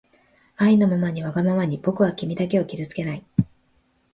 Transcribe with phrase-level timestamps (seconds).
[0.57, 3.25] あいのままにわがままにぼくはきみだけをきずつけない